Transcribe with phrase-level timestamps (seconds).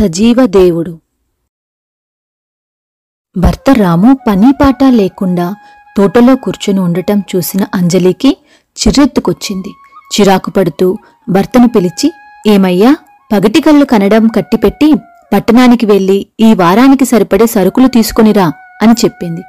[0.00, 1.00] సజీవ దేవుడు.
[3.36, 5.54] భర్త రాము పని పాట లేకుండా
[5.96, 8.36] తోటలో కూర్చుని ఉండటం చూసిన అంజలికి
[8.76, 9.68] చిర్రెత్తుకొచ్చింది.
[10.14, 12.12] చిరాకు పడుతూ భర్తను పిలిచి
[12.46, 12.96] ఏమయ్యా
[13.32, 14.94] పగటి కళ్ళు కనడం కట్టిపెట్టి
[15.32, 19.40] పట్టణానికి వెళ్ళి ఈ వారానికి సరిపడే సరుకులు తీసుకొనిరా అని చెప్పింది.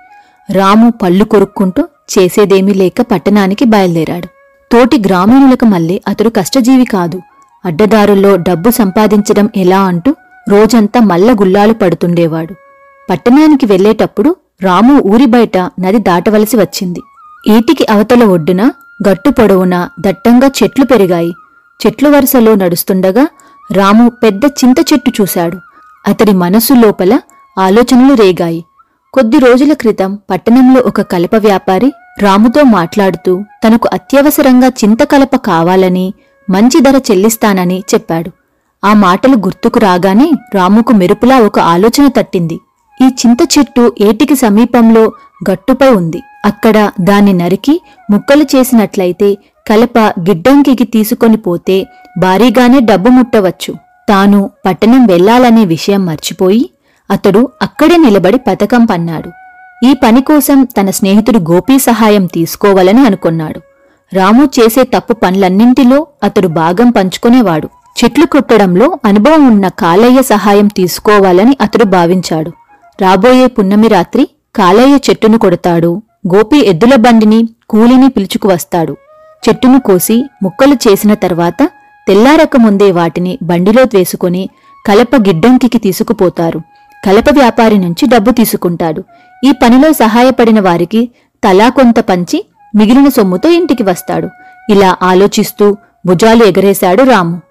[0.53, 4.27] రాము పళ్ళు కొరుక్కుంటూ చేసేదేమీ లేక పట్టణానికి బయలుదేరాడు.
[4.71, 7.21] తోటి గ్రామీణులకు మళ్ళీ అతడు కష్టజీవి కాదు.
[7.65, 10.15] అడ్డదారుల్లో డబ్బు సంపాదించడం ఎలా అంటూ
[10.51, 12.53] రోజంతా మల్ల గుల్లాలు పడుతుండేవాడు.
[13.09, 17.01] పట్టణానికి వెళ్ళేటప్పుడు రాము ఊరి బయట నది దాటవలసి వచ్చింది.
[17.47, 18.71] ఈటికి అవతల ఒడ్డున
[19.09, 21.31] గట్టు పొడవునా దట్టంగా చెట్లు పెరిగాయి.
[21.81, 23.27] చెట్లు వరుసలో నడుస్తుండగా
[23.71, 25.57] రాము పెద్ద చింత చెట్టు చూశాడు.
[26.07, 27.13] అతడి మనసు లోపల
[27.59, 28.61] ఆలోచనలు రేగాయి.
[29.13, 31.89] కొద్ది రోజుల క్రితం పట్టణంలో ఒక కలప వ్యాపారి
[32.21, 36.13] రాముతో మాట్లాడుతూ తనకు అత్యవసరంగా చింత కలప కావాలని
[36.49, 38.31] మంచి ధర చెల్లిస్తానని చెప్పాడు.
[38.83, 42.59] ఆ మాటలు గుర్తుకు రాగానే రాముకు మెరుపులా ఒక ఆలోచన తట్టింది.
[43.01, 45.11] ఈ చింత చెట్టు ఏటికి సమీపంలో
[45.51, 46.19] గట్టుపై ఉంది.
[46.45, 49.37] అక్కడ దాన్ని నరికి ముక్కలు చేసినట్లయితే
[49.69, 53.73] కలప గిడ్డంకికి తీసుకొని పోతే భారీగానే డబ్బు ముట్టవచ్చు.
[54.09, 56.69] తాను పట్టణం వెళ్ళాలనే విషయం మర్చిపోయి
[57.11, 59.29] అతడు అక్కడే నిలబడి పథకం పన్నాడు.
[59.87, 63.61] ఈ పని కోసం తన స్నేహితుడు గోపీ సహాయం తీసుకోవాలని అనుకున్నాడు.
[64.13, 67.69] రాము చేసే తప్పు పనులన్నింటిలో అతడు భాగం పంచుకునేవాడు.
[68.03, 72.51] చెట్లు కొట్టడంలో అనుభవం ఉన్న కాలయ్య సహాయం తీసుకోవాలని అతడు భావించాడు.
[73.01, 76.01] రాబోయే పున్నమి రాత్రి కాలయ్య చెట్టును కొడతాడు.
[76.35, 78.97] గోపి ఎద్దుల బండిని కూలిని పిలుచుకు వస్తాడు.
[79.49, 81.69] చెట్టును కోసి ముక్కలు చేసిన తర్వాత
[82.07, 84.49] తెల్లారకముందే వాటిని బండిలో వేసుకుని
[84.87, 86.61] కలప గిడ్డంకికి తీసుకుపోతారు.
[87.05, 89.03] కలప వ్యాపారి నుంచి డబ్బు తీసుకుంటాడు.
[89.45, 91.11] ఈ పనిలో సహాయపడిన వారికి
[91.43, 94.29] తలా కొంత పంచి మిగిలిన సొమ్ముతో ఇంటికి వస్తాడు.
[94.69, 97.41] ఇలా ఆలోచిస్తూ భుజాలు ఎగరేశాడు రాము.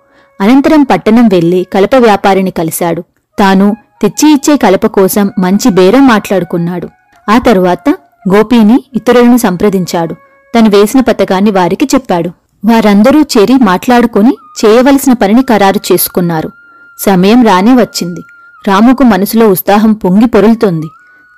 [0.41, 3.05] అనంతరం పట్టణం వెళ్ళి కలప వ్యాపారిని కలిశాడు.
[3.38, 6.88] తాను తెచ్చి ఇచ్చే కలప కోసం మంచి బేరం మాట్లాడుకున్నాడు.
[7.31, 7.88] ఆ తరువాత
[8.34, 10.15] గోపీని ఇతరులను సంప్రదించాడు.
[10.59, 12.28] తను వేసిన పథకాన్ని వారికి చెప్పాడు.
[12.65, 16.50] వారందరూ చేరి మాట్లాడుకుని చేయవలసిన పనిని ఖరారు చేసుకున్నారు.
[16.98, 18.20] సమయం రానే వచ్చింది.
[18.69, 20.86] రాముకు మనసులో ఉత్సాహం పొంగి పొరులుతోంది.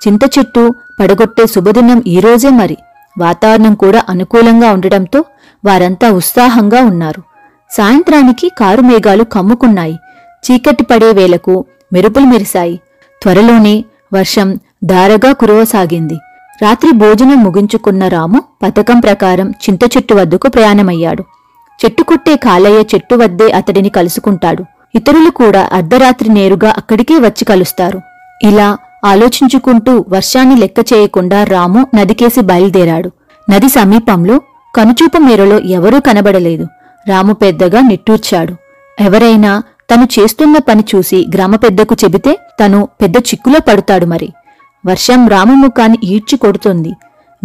[0.09, 2.77] చింత చెట్టు పడగొట్టే శుభదినం ఈరోజే మరి.
[3.19, 5.25] వాతావరణం కూడా అనుకూలంగా ఉండటంతో
[5.65, 7.32] వారంతా ఉత్సాహంగా ఉన్నారు.
[7.73, 9.99] సాయంత్రానికి కారు మేఘాలు కమ్ముకున్నాయి.
[10.45, 12.81] చీకటి పడే వేళకు మెరుపులు మెరిశాయి.
[13.23, 13.85] త్వరలోనే
[14.15, 16.15] వర్షం దారగా కురవసాగింది.
[16.63, 21.25] రాత్రి భోజనం ముగించుకున్న రాము పథకం ప్రకారం చింత చెట్టు వద్దకు ప్రయాణమయ్యాడు.
[21.85, 24.65] చెట్టు కొట్టే కాలయ్య చెట్టు వద్దే అతడిని కలుసుకుంటాడు.
[24.95, 28.01] ఇతరులు కూడా అర్ధరాత్రి నేరుగా అక్కడికే వచ్చి కలుస్తారు.
[28.43, 33.11] ఇలా ఆలోచించుకుంటూ వర్షాన్ని లెక్క చేయకుండా రాము నదికేసి బయలుదేరాడు.
[33.51, 34.41] నది సమీపంలో
[34.75, 36.67] కనుచూపు మేరలో ఎవరూ కనబడలేదు.
[37.09, 38.55] రాము పెద్దగా నిట్టూర్చాడు.
[39.01, 39.63] ఎవరైనా
[39.95, 44.33] తను చేస్తున్న పని చూసి గ్రామ పెద్దకు చెబితే తను పెద్ద చిక్కులో పడుతాడు మరి.
[44.87, 46.93] వర్షం రాము ముఖాన్ని ఈడ్చి కొడుతుంది.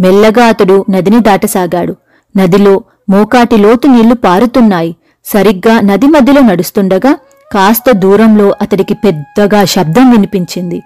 [0.00, 1.96] మెల్లగా అతడు నదిని దాటసాగాడు.
[2.36, 4.96] నదిలో మోకాటి లోతు నీళ్ళు పారుతున్నాయి.
[5.24, 7.18] సరిగ్గా నది మధ్యలో నడుస్తుండగా
[7.52, 10.82] కాస్త దూరంలో అతడికి పెద్దగా శబ్దం వినిపించింది.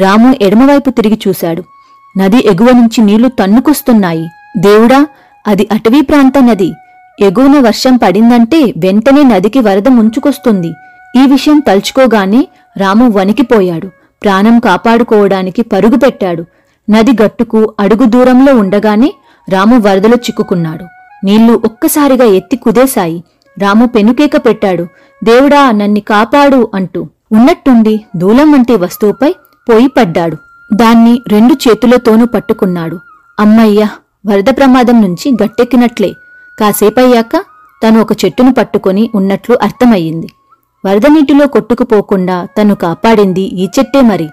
[0.00, 1.62] రాము ఎడమవైపు తిరిగి చూశాడు.
[2.18, 4.28] నది ఎగువ నుంచి నీళ్ళు తన్నుకొస్తున్నాయి.
[4.56, 5.06] దేవుడా
[5.46, 6.72] అది అటవీ ప్రాంత నది.
[7.22, 10.72] ఎగువన వర్షం పడిందంటే వెంటనే నదికి వరద ముంచుకొస్తుంది.
[11.16, 13.86] ఈ విషయం తలుచుకోగానే రాము వణికిపోయాడు.
[14.24, 16.44] ప్రాణం కాపాడుకోవడానికి పరుగు పెట్టాడు.
[16.90, 19.12] నది గట్టుకు అడుగు దూరంలో ఉండగానే
[19.50, 20.84] రాము వరదలో చిక్కుకున్నాడు.
[21.26, 23.24] నీళ్ళు ఒక్కసారిగా ఎత్తి కుదేశాయి.
[23.58, 24.86] రాము పెనుకేక పెట్టాడు.
[25.24, 27.06] దేవుడా నన్ని కాపాడు అంటూ.
[27.32, 29.34] ఉన్నట్టుండి దూలం వంటి వస్తువుపై
[29.68, 30.36] పోయి పడ్డాడు.
[30.74, 32.98] దాన్ని రెండు చేతులతోనూ పట్టుకున్నాడు.
[33.40, 33.88] అమ్మయ్యా
[34.26, 36.14] వరద ప్రమాదం నుంచి గట్టెక్కినట్లే.
[36.60, 37.36] కాసేపయ్యాక
[37.82, 40.26] తను ఒక చెట్టును పట్టుకొని ఉన్నట్లు అర్థమయ్యింది.
[40.86, 44.28] వరద నీటిలో కొట్టుకుపోకుండా తను కాపాడింది ఈ చెట్టే మరి.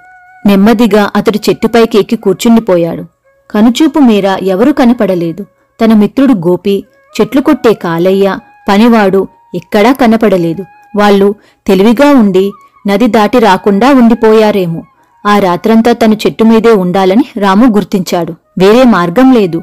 [0.45, 3.03] నెమ్మదిగా అతడు చెట్టుపైకి ఎక్కి కూర్చుండిపోయాడు.
[3.51, 5.45] కనుచూపు మేర ఎవరూ కనపడలేదు.
[5.83, 6.83] తన మిత్రుడు గోపి
[7.21, 8.37] చెట్లు కొట్టే కాలయ్య
[8.69, 10.65] పనివాడు ఎక్కడా కనపడలేదు.
[10.95, 11.35] వాళ్ళు
[11.67, 12.51] తెలివిగా ఉండి
[12.87, 14.83] నది దాటి రాకుండా ఉండిపోయారేమో.
[15.25, 18.31] ఆ రాత్రంతా తను చెట్టు మీదే ఉండాలని రాము గుర్తించాడు.
[18.57, 19.61] వేరే మార్గం లేదు.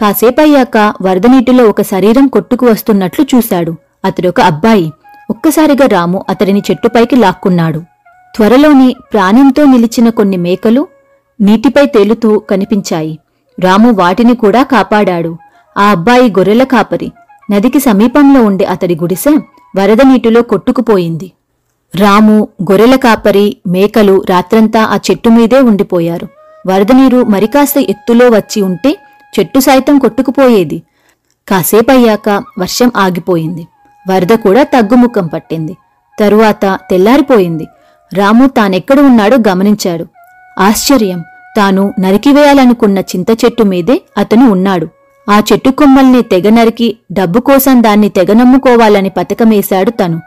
[0.00, 3.74] కాసేపయ్యాక వరద నీటిలో ఒక శరీరం కొట్టుకు వస్తున్నట్లు చూశాడు.
[4.04, 4.92] అతడొక అబ్బాయి.
[5.30, 7.78] ఒక్కసారిగా రాము అతడిని చెట్టుపైకి లాక్కున్నాడు.
[8.36, 10.86] త్వరలోనే ప్రాణంతో నిలిచిన కొన్ని మేకలు
[11.40, 13.18] నీటిపై తేలుతూ కనిపించాయి.
[13.60, 15.36] రాము వాటిని కూడా కాపాడాడు.
[15.78, 17.12] ఆ అబ్బాయి గొర్రెల కాపరి.
[17.50, 19.30] నదికి సమీపంలో ఉండే అతడి గుడిసె
[19.76, 21.32] వరద నీటిలో కొట్టుకుపోయింది.
[21.96, 26.28] రాము గొర్రెల కాపరి మేకలు రాత్రంతా ఆ చెట్టు మీదే ఉండిపోయారు.
[26.66, 28.96] వరద నీరు మరికాస్త ఎత్తులో వచ్చి ఉంటే
[29.32, 30.82] చెట్టు సైతం కొట్టుకుపోయేది.
[31.48, 32.28] కాసేపయ్యాక
[32.58, 33.66] వర్షం ఆగిపోయింది.
[34.08, 35.76] వరద కూడా తగ్గుముఖం పట్టింది.
[36.20, 37.66] తరువాత తెల్లారిపోయింది.
[38.14, 40.06] రాము తానెక్కడ ఉన్నాడో గమనించాడు.
[40.58, 41.20] ఆశ్చర్యం!
[41.56, 44.88] తాను నరికివేయాలనుకున్న చింత చెట్టు మీదే అతను ఉన్నాడు.
[45.30, 50.18] ఆ చెట్టు కొమ్మల్ని తెగ నరికి డబ్బు కోసం దాన్ని తెగ నమ్ముకోవాలని పథకమేశాడు తను.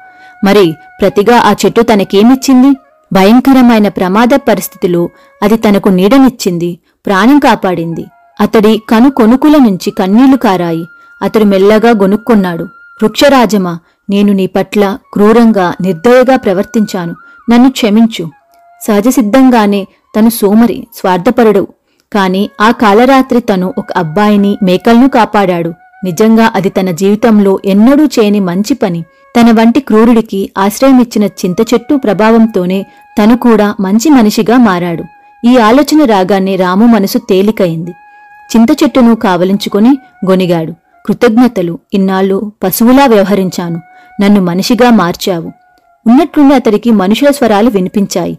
[0.46, 2.72] మరి ప్రతిగా ఆ చెట్టు తనకేమిచ్చింది?
[3.14, 5.10] భయంకరమైన ప్రమాద పరిస్థితిలో
[5.44, 6.80] అది తనకు నీడనిచ్చింది.
[7.06, 8.06] ప్రాణం కాపాడింది.
[8.42, 10.88] అతడి కను కొనుకుల నుంచి కన్నీళ్ళు కారాయి.
[11.22, 13.80] అతడు మెల్లగా గొనుక్కున్నాడు వృక్షరాజమా
[14.10, 17.16] నేను నీ పట్ల క్రూరంగా నిర్దయగా ప్రవర్తించాను.
[17.50, 18.30] నన్ను క్షమించు.
[18.88, 21.68] సహజసిద్ధంగానే తను సోమరి స్వార్థపరుడు.
[22.14, 25.74] కాని ఆ కాలరాత్రి తను ఒక అబ్బాయిని మేకల్ను కాపాడాడు.
[26.04, 29.04] నిజంగా అది తన జీవితంలో ఎన్నడూ చేయని మంచి పని.
[29.40, 32.86] తన వంటి క్రూరుడికి ఆశ్రయమిచ్చిన చింత చెట్టు ప్రభావంతోనే
[33.18, 35.04] తను కూడా మంచి మనిషిగా మారాడు.
[35.46, 37.94] ఈ ఆలోచన రాగానే రాము మనసు తేలికయింది
[38.52, 39.98] చింత చెట్టును కావలించుకొని
[40.30, 40.74] గొనిగాడు
[41.06, 41.80] కృతజ్ఞతలు.
[41.94, 43.82] ఇన్నాళ్ళు పశువులా వ్యవహరించాను.
[44.22, 45.52] నన్ను మనిషిగా మార్చావు.
[46.08, 48.38] ఉన్నట్లుండి అతడికి మనుషుల స్వరాలు వినిపించాయి.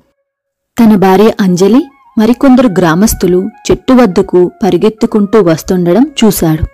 [0.80, 1.82] తన భార్య అంజలి
[2.18, 6.66] మరికొందరు గ్రామస్తులు చెట్టు వద్దకు పరిగెత్తుకుంటూ వస్తుండడం చూశాడు.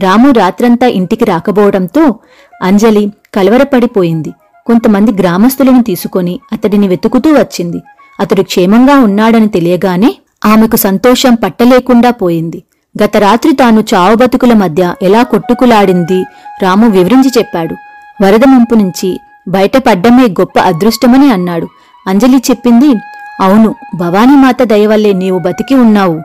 [0.00, 2.14] రాము రాత్రంతా ఇంటికి రాకపోవడంతో
[2.62, 4.30] అంజలి కలవరపడిపోయింది.
[4.66, 7.82] కొంతమంది గ్రామస్తులను తీసుకొని అతడిని వెతుకుతూ వచ్చింది.
[8.20, 12.62] అతడు క్షేమంగా ఉన్నాడని తెలియగానే ఆమెకు సంతోషం పట్టలేకుండా పోయింది.
[13.02, 16.24] గత రాత్రి తాను చావు బతుకుల మధ్య ఎలా కొట్టుకులాడింది
[16.62, 17.74] రాము వివరించి చెప్పాడు.
[18.22, 21.68] వరద ముంపు నుంచి బయటపడ్డమే గొప్ప అదృష్టమని అన్నాడు.
[22.08, 22.94] అంజలి చెప్పింది
[23.40, 26.20] అవును భవానీమాత దయవల్లే నీవు బతికి ఉన్నావు.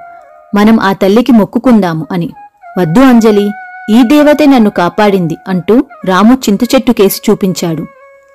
[0.55, 2.29] మనం ఆ తల్లికి మొక్కుకుందాము అని.
[2.79, 3.51] వద్దు అంజలి
[3.89, 7.85] ఈ దేవతే నన్ను కాపాడింది అంటూ రాము చింతచెట్టు కేసి చూపించాడు.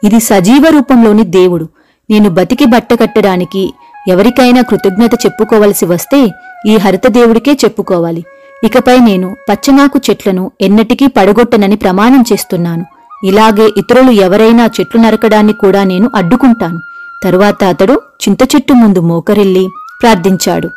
[0.06, 1.68] ఇది సజీవ రూపంలోని దేవుడు.
[2.10, 3.74] నేను బతికి బట్టకట్టడానికి
[4.08, 6.28] ఎవరికైనా కృతజ్ఞత చెప్పుకోవలసి వస్తే
[6.66, 8.24] ఈ హరిత దేవుడికే చెప్పుకోవాలి.
[8.64, 12.84] ఇకపై నేను పచ్చనాకు చెట్లను ఎన్నటికీ పడగొట్టనని ప్రమాణం చేస్తున్నాను.
[13.24, 16.80] ఇలాగే ఇతరులు ఎవరైనా చెట్లు నరకడాన్ని కూడా నేను అడ్డుకుంటాను.
[17.24, 19.68] తరువాత అతడు చింత చెట్టు ముందు మోకరిల్లి
[20.02, 20.70] ప్రార్థించాడు.